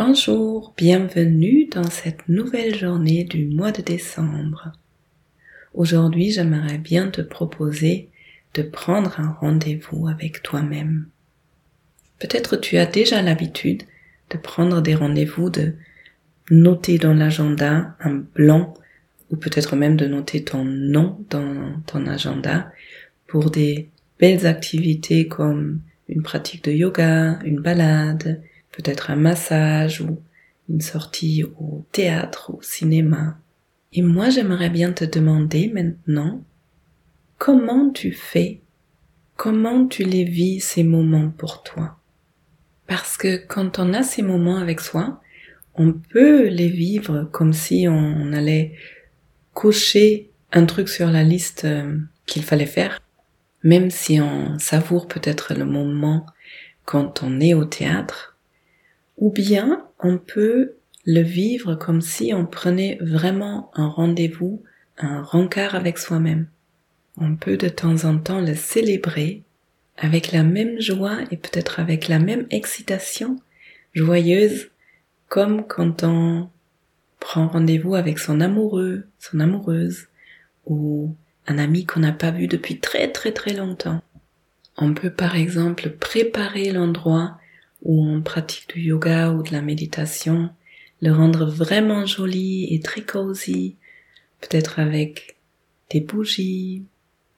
Bonjour, 0.00 0.74
bienvenue 0.76 1.64
dans 1.64 1.90
cette 1.90 2.28
nouvelle 2.28 2.72
journée 2.72 3.24
du 3.24 3.46
mois 3.46 3.72
de 3.72 3.82
décembre. 3.82 4.70
Aujourd'hui, 5.74 6.30
j'aimerais 6.30 6.78
bien 6.78 7.08
te 7.08 7.20
proposer 7.20 8.08
de 8.54 8.62
prendre 8.62 9.18
un 9.18 9.32
rendez-vous 9.32 10.06
avec 10.06 10.44
toi-même. 10.44 11.08
Peut-être 12.20 12.54
tu 12.54 12.76
as 12.76 12.86
déjà 12.86 13.22
l'habitude 13.22 13.82
de 14.30 14.38
prendre 14.38 14.80
des 14.82 14.94
rendez-vous, 14.94 15.50
de 15.50 15.74
noter 16.48 16.98
dans 16.98 17.14
l'agenda 17.14 17.96
un 17.98 18.22
blanc 18.36 18.74
ou 19.32 19.36
peut-être 19.36 19.74
même 19.74 19.96
de 19.96 20.06
noter 20.06 20.44
ton 20.44 20.64
nom 20.64 21.18
dans 21.28 21.72
ton 21.86 22.06
agenda 22.06 22.70
pour 23.26 23.50
des 23.50 23.88
belles 24.20 24.46
activités 24.46 25.26
comme 25.26 25.80
une 26.08 26.22
pratique 26.22 26.62
de 26.62 26.70
yoga, 26.70 27.40
une 27.44 27.58
balade, 27.58 28.40
peut-être 28.78 29.10
un 29.10 29.16
massage 29.16 30.00
ou 30.00 30.22
une 30.68 30.80
sortie 30.80 31.42
au 31.58 31.84
théâtre, 31.90 32.54
au 32.54 32.62
cinéma. 32.62 33.38
Et 33.92 34.02
moi, 34.02 34.30
j'aimerais 34.30 34.70
bien 34.70 34.92
te 34.92 35.04
demander 35.04 35.68
maintenant, 35.68 36.44
comment 37.38 37.90
tu 37.90 38.12
fais, 38.12 38.60
comment 39.36 39.86
tu 39.88 40.04
les 40.04 40.22
vis 40.22 40.60
ces 40.60 40.84
moments 40.84 41.30
pour 41.30 41.64
toi? 41.64 41.98
Parce 42.86 43.16
que 43.16 43.36
quand 43.36 43.80
on 43.80 43.92
a 43.94 44.04
ces 44.04 44.22
moments 44.22 44.58
avec 44.58 44.80
soi, 44.80 45.20
on 45.74 45.92
peut 45.92 46.46
les 46.46 46.68
vivre 46.68 47.24
comme 47.32 47.52
si 47.52 47.86
on 47.88 48.32
allait 48.32 48.74
cocher 49.54 50.30
un 50.52 50.66
truc 50.66 50.88
sur 50.88 51.10
la 51.10 51.24
liste 51.24 51.64
euh, 51.64 51.98
qu'il 52.26 52.44
fallait 52.44 52.66
faire, 52.66 53.00
même 53.64 53.90
si 53.90 54.20
on 54.20 54.58
savoure 54.58 55.08
peut-être 55.08 55.54
le 55.54 55.64
moment 55.64 56.26
quand 56.84 57.22
on 57.22 57.40
est 57.40 57.54
au 57.54 57.64
théâtre, 57.64 58.37
ou 59.18 59.30
bien 59.30 59.84
on 59.98 60.18
peut 60.18 60.74
le 61.04 61.20
vivre 61.20 61.74
comme 61.74 62.00
si 62.00 62.32
on 62.34 62.46
prenait 62.46 62.98
vraiment 63.00 63.70
un 63.74 63.88
rendez-vous, 63.88 64.62
un 64.98 65.22
rencard 65.22 65.74
avec 65.74 65.98
soi-même. 65.98 66.48
On 67.16 67.36
peut 67.36 67.56
de 67.56 67.68
temps 67.68 68.04
en 68.04 68.18
temps 68.18 68.40
le 68.40 68.54
célébrer 68.54 69.42
avec 69.96 70.32
la 70.32 70.44
même 70.44 70.80
joie 70.80 71.18
et 71.30 71.36
peut-être 71.36 71.80
avec 71.80 72.08
la 72.08 72.18
même 72.18 72.46
excitation 72.50 73.40
joyeuse 73.94 74.70
comme 75.28 75.66
quand 75.66 76.04
on 76.04 76.48
prend 77.18 77.48
rendez-vous 77.48 77.94
avec 77.96 78.18
son 78.18 78.40
amoureux, 78.40 79.04
son 79.18 79.40
amoureuse 79.40 80.06
ou 80.66 81.14
un 81.46 81.58
ami 81.58 81.84
qu'on 81.84 82.00
n'a 82.00 82.12
pas 82.12 82.30
vu 82.30 82.46
depuis 82.46 82.78
très 82.78 83.10
très 83.10 83.32
très 83.32 83.54
longtemps. 83.54 84.02
On 84.76 84.94
peut 84.94 85.10
par 85.10 85.34
exemple 85.34 85.90
préparer 85.90 86.70
l'endroit 86.70 87.37
où 87.82 88.04
on 88.04 88.22
pratique 88.22 88.68
du 88.74 88.80
yoga 88.80 89.30
ou 89.30 89.42
de 89.42 89.52
la 89.52 89.62
méditation, 89.62 90.50
le 91.00 91.12
rendre 91.12 91.46
vraiment 91.46 92.06
joli 92.06 92.74
et 92.74 92.80
très 92.80 93.02
cosy, 93.02 93.76
peut-être 94.40 94.78
avec 94.78 95.36
des 95.90 96.00
bougies, 96.00 96.84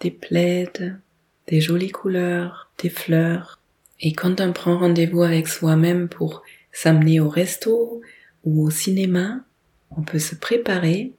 des 0.00 0.10
plaides, 0.10 0.98
des 1.46 1.60
jolies 1.60 1.90
couleurs, 1.90 2.70
des 2.82 2.90
fleurs. 2.90 3.60
Et 4.00 4.12
quand 4.12 4.40
on 4.40 4.52
prend 4.52 4.78
rendez-vous 4.78 5.22
avec 5.22 5.48
soi-même 5.48 6.08
pour 6.08 6.42
s'amener 6.72 7.20
au 7.20 7.28
resto 7.28 8.00
ou 8.44 8.66
au 8.66 8.70
cinéma, 8.70 9.44
on 9.96 10.02
peut 10.02 10.18
se 10.18 10.34
préparer 10.34 11.12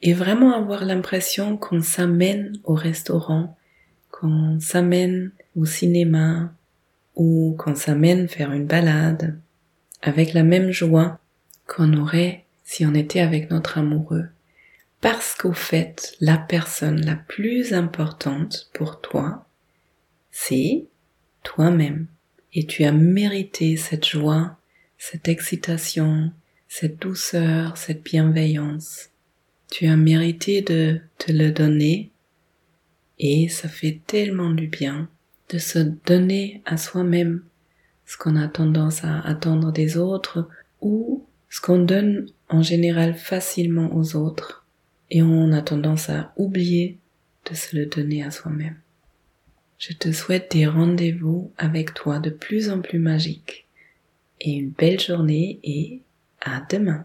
et 0.00 0.14
vraiment 0.14 0.54
avoir 0.54 0.84
l'impression 0.84 1.56
qu'on 1.56 1.82
s'amène 1.82 2.58
au 2.64 2.74
restaurant, 2.74 3.56
qu'on 4.10 4.58
s'amène 4.58 5.30
au 5.54 5.64
cinéma, 5.64 6.52
ou 7.14 7.56
qu'on 7.58 7.74
s'amène 7.74 8.28
faire 8.28 8.52
une 8.52 8.66
balade 8.66 9.38
avec 10.02 10.32
la 10.32 10.42
même 10.42 10.70
joie 10.70 11.18
qu'on 11.66 11.96
aurait 11.96 12.44
si 12.64 12.84
on 12.86 12.94
était 12.94 13.20
avec 13.20 13.50
notre 13.50 13.78
amoureux. 13.78 14.28
Parce 15.00 15.34
qu'au 15.34 15.52
fait, 15.52 16.16
la 16.20 16.38
personne 16.38 17.04
la 17.04 17.16
plus 17.16 17.72
importante 17.72 18.70
pour 18.72 19.00
toi, 19.00 19.46
c'est 20.30 20.86
toi-même. 21.42 22.06
Et 22.54 22.66
tu 22.66 22.84
as 22.84 22.92
mérité 22.92 23.76
cette 23.76 24.06
joie, 24.06 24.56
cette 24.98 25.28
excitation, 25.28 26.30
cette 26.68 27.00
douceur, 27.00 27.76
cette 27.76 28.02
bienveillance. 28.02 29.10
Tu 29.70 29.86
as 29.86 29.96
mérité 29.96 30.62
de 30.62 31.00
te 31.18 31.32
le 31.32 31.50
donner 31.50 32.10
et 33.18 33.48
ça 33.48 33.68
fait 33.68 34.00
tellement 34.06 34.50
du 34.50 34.68
bien 34.68 35.08
de 35.52 35.58
se 35.58 35.78
donner 35.78 36.62
à 36.64 36.76
soi-même 36.76 37.42
ce 38.06 38.16
qu'on 38.16 38.36
a 38.36 38.48
tendance 38.48 39.04
à 39.04 39.20
attendre 39.20 39.70
des 39.72 39.96
autres 39.96 40.48
ou 40.80 41.24
ce 41.50 41.60
qu'on 41.60 41.78
donne 41.78 42.26
en 42.48 42.62
général 42.62 43.14
facilement 43.14 43.94
aux 43.94 44.16
autres 44.16 44.66
et 45.10 45.22
on 45.22 45.52
a 45.52 45.60
tendance 45.60 46.08
à 46.08 46.32
oublier 46.36 46.98
de 47.50 47.54
se 47.54 47.76
le 47.76 47.86
donner 47.86 48.22
à 48.22 48.30
soi-même. 48.30 48.76
Je 49.78 49.92
te 49.92 50.10
souhaite 50.10 50.52
des 50.52 50.66
rendez-vous 50.66 51.52
avec 51.58 51.92
toi 51.92 52.18
de 52.18 52.30
plus 52.30 52.70
en 52.70 52.80
plus 52.80 52.98
magiques 52.98 53.66
et 54.40 54.52
une 54.52 54.70
belle 54.70 55.00
journée 55.00 55.60
et 55.62 56.00
à 56.40 56.62
demain. 56.70 57.04